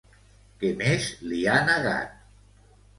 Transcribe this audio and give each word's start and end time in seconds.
Què 0.63 0.71
més 0.79 1.11
li 1.29 1.45
ha 1.53 1.61
negat? 1.71 2.21